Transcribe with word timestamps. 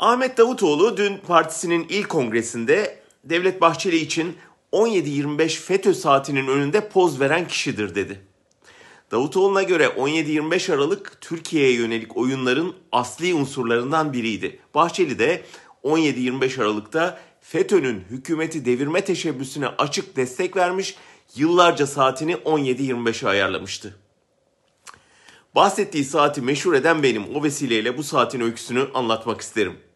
Ahmet 0.00 0.38
Davutoğlu 0.38 0.96
dün 0.96 1.16
partisinin 1.16 1.86
ilk 1.88 2.08
kongresinde 2.08 3.02
Devlet 3.24 3.60
Bahçeli 3.60 3.96
için 3.96 4.36
17-25 4.72 5.48
FETÖ 5.48 5.94
saatinin 5.94 6.46
önünde 6.46 6.88
poz 6.88 7.20
veren 7.20 7.48
kişidir 7.48 7.94
dedi. 7.94 8.20
Davutoğlu'na 9.10 9.62
göre 9.62 9.84
17-25 9.84 10.74
Aralık 10.74 11.20
Türkiye'ye 11.20 11.72
yönelik 11.72 12.16
oyunların 12.16 12.74
asli 12.92 13.34
unsurlarından 13.34 14.12
biriydi. 14.12 14.58
Bahçeli 14.74 15.18
de 15.18 15.42
17-25 15.84 16.62
Aralık'ta 16.62 17.20
FETÖ'nün 17.40 18.04
hükümeti 18.10 18.64
devirme 18.64 19.04
teşebbüsüne 19.04 19.66
açık 19.66 20.16
destek 20.16 20.56
vermiş, 20.56 20.96
yıllarca 21.36 21.86
saatini 21.86 22.32
17-25'e 22.32 23.28
ayarlamıştı. 23.28 23.98
Bahsettiği 25.54 26.04
saati 26.04 26.42
meşhur 26.42 26.74
eden 26.74 27.02
benim. 27.02 27.36
O 27.36 27.42
vesileyle 27.42 27.98
bu 27.98 28.02
saatin 28.02 28.40
öyküsünü 28.40 28.88
anlatmak 28.94 29.40
isterim. 29.40 29.89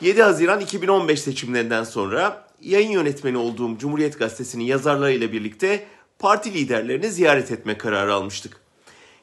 7 0.00 0.22
Haziran 0.22 0.60
2015 0.60 1.20
seçimlerinden 1.20 1.84
sonra 1.84 2.46
yayın 2.60 2.90
yönetmeni 2.90 3.36
olduğum 3.36 3.78
Cumhuriyet 3.78 4.18
Gazetesi'nin 4.18 4.64
yazarlarıyla 4.64 5.32
birlikte 5.32 5.86
parti 6.18 6.54
liderlerini 6.54 7.10
ziyaret 7.10 7.52
etme 7.52 7.78
kararı 7.78 8.14
almıştık. 8.14 8.60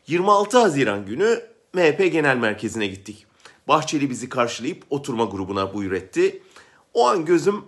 26 0.07 0.57
Haziran 0.57 1.05
günü 1.05 1.41
MHP 1.73 2.11
Genel 2.11 2.37
Merkezi'ne 2.37 2.87
gittik. 2.87 3.25
Bahçeli 3.67 4.09
bizi 4.09 4.29
karşılayıp 4.29 4.83
oturma 4.89 5.25
grubuna 5.25 5.73
buyur 5.73 5.91
etti. 5.91 6.43
O 6.93 7.07
an 7.07 7.25
gözüm 7.25 7.65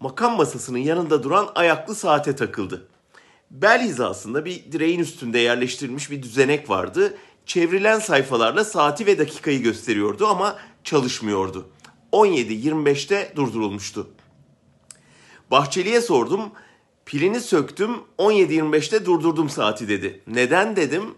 makam 0.00 0.36
masasının 0.36 0.78
yanında 0.78 1.22
duran 1.22 1.48
ayaklı 1.54 1.94
saate 1.94 2.36
takıldı. 2.36 2.86
Bel 3.50 3.82
hizasında 3.82 4.44
bir 4.44 4.72
direğin 4.72 5.00
üstünde 5.00 5.38
yerleştirilmiş 5.38 6.10
bir 6.10 6.22
düzenek 6.22 6.70
vardı. 6.70 7.14
Çevrilen 7.46 7.98
sayfalarla 7.98 8.64
saati 8.64 9.06
ve 9.06 9.18
dakikayı 9.18 9.62
gösteriyordu 9.62 10.26
ama 10.26 10.56
çalışmıyordu. 10.84 11.68
17.25'te 12.12 13.32
durdurulmuştu. 13.36 14.10
Bahçeli'ye 15.50 16.00
sordum. 16.00 16.40
Pilini 17.06 17.40
söktüm 17.40 17.90
17.25'te 18.18 19.06
durdurdum 19.06 19.50
saati 19.50 19.88
dedi. 19.88 20.22
Neden 20.26 20.76
dedim? 20.76 21.14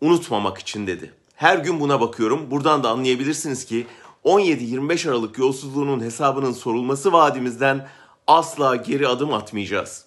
Unutmamak 0.00 0.58
için 0.58 0.86
dedi. 0.86 1.12
Her 1.34 1.58
gün 1.58 1.80
buna 1.80 2.00
bakıyorum. 2.00 2.50
Buradan 2.50 2.82
da 2.84 2.90
anlayabilirsiniz 2.90 3.64
ki 3.64 3.86
17-25 4.24 5.08
Aralık 5.08 5.38
yolsuzluğunun 5.38 6.00
hesabının 6.00 6.52
sorulması 6.52 7.12
vaadimizden 7.12 7.88
asla 8.26 8.76
geri 8.76 9.08
adım 9.08 9.32
atmayacağız. 9.32 10.04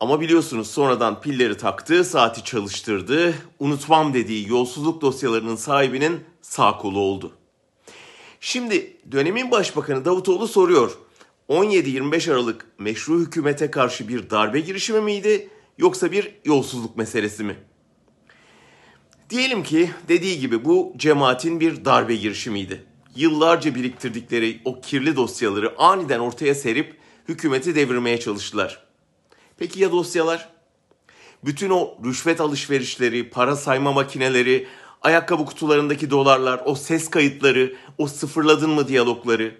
Ama 0.00 0.20
biliyorsunuz 0.20 0.70
sonradan 0.70 1.20
pilleri 1.20 1.56
taktı, 1.56 2.04
saati 2.04 2.44
çalıştırdı, 2.44 3.34
unutmam 3.58 4.14
dediği 4.14 4.48
yolsuzluk 4.48 5.00
dosyalarının 5.00 5.56
sahibinin 5.56 6.24
sağ 6.42 6.78
kolu 6.78 6.98
oldu. 6.98 7.32
Şimdi 8.46 8.96
dönemin 9.12 9.50
başbakanı 9.50 10.04
Davutoğlu 10.04 10.48
soruyor. 10.48 10.98
17-25 11.48 12.32
Aralık 12.32 12.66
meşru 12.78 13.20
hükümete 13.20 13.70
karşı 13.70 14.08
bir 14.08 14.30
darbe 14.30 14.60
girişimi 14.60 15.00
miydi 15.00 15.48
yoksa 15.78 16.12
bir 16.12 16.34
yolsuzluk 16.44 16.96
meselesi 16.96 17.44
mi? 17.44 17.56
Diyelim 19.30 19.62
ki 19.62 19.90
dediği 20.08 20.40
gibi 20.40 20.64
bu 20.64 20.92
cemaatin 20.96 21.60
bir 21.60 21.84
darbe 21.84 22.16
girişimiydi. 22.16 22.84
Yıllarca 23.16 23.74
biriktirdikleri 23.74 24.60
o 24.64 24.80
kirli 24.80 25.16
dosyaları 25.16 25.78
aniden 25.78 26.18
ortaya 26.20 26.54
serip 26.54 26.96
hükümeti 27.28 27.74
devirmeye 27.74 28.20
çalıştılar. 28.20 28.86
Peki 29.58 29.80
ya 29.80 29.92
dosyalar? 29.92 30.48
Bütün 31.44 31.70
o 31.70 31.98
rüşvet 32.04 32.40
alışverişleri, 32.40 33.30
para 33.30 33.56
sayma 33.56 33.92
makineleri, 33.92 34.66
ayakkabı 35.04 35.44
kutularındaki 35.44 36.10
dolarlar, 36.10 36.62
o 36.64 36.74
ses 36.74 37.10
kayıtları, 37.10 37.74
o 37.98 38.06
sıfırladın 38.06 38.70
mı 38.70 38.88
diyalogları. 38.88 39.54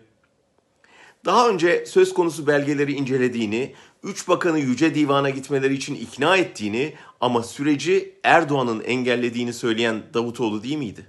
Daha 1.25 1.49
önce 1.49 1.87
söz 1.87 2.15
konusu 2.15 2.47
belgeleri 2.47 2.93
incelediğini, 2.93 3.75
üç 4.03 4.29
bakanı 4.29 4.59
Yüce 4.59 4.95
Divan'a 4.95 5.31
gitmeleri 5.31 5.75
için 5.75 5.95
ikna 5.95 6.37
ettiğini 6.37 6.95
ama 7.21 7.43
süreci 7.43 8.15
Erdoğan'ın 8.23 8.81
engellediğini 8.81 9.53
söyleyen 9.53 10.03
Davutoğlu 10.15 10.63
değil 10.63 10.77
miydi? 10.77 11.07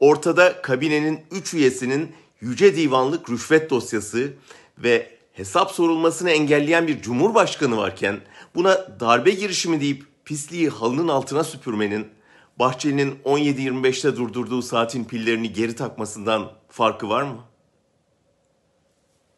Ortada 0.00 0.62
kabinenin 0.62 1.20
üç 1.30 1.54
üyesinin 1.54 2.12
Yüce 2.40 2.76
Divanlık 2.76 3.30
rüşvet 3.30 3.70
dosyası 3.70 4.32
ve 4.78 5.10
hesap 5.32 5.70
sorulmasını 5.70 6.30
engelleyen 6.30 6.86
bir 6.86 7.02
cumhurbaşkanı 7.02 7.76
varken 7.76 8.20
buna 8.54 9.00
darbe 9.00 9.30
girişimi 9.30 9.80
deyip 9.80 10.04
pisliği 10.24 10.68
halının 10.68 11.08
altına 11.08 11.44
süpürmenin 11.44 12.06
Bahçeli'nin 12.58 13.18
17.25'te 13.24 14.16
durdurduğu 14.16 14.62
saatin 14.62 15.04
pillerini 15.04 15.52
geri 15.52 15.76
takmasından 15.76 16.52
farkı 16.68 17.08
var 17.08 17.22
mı? 17.22 17.44